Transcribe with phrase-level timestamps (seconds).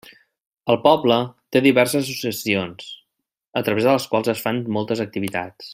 [0.73, 1.17] El poble
[1.55, 2.89] té diverses associacions,
[3.61, 5.69] a través de les quals es fan moltes activitats.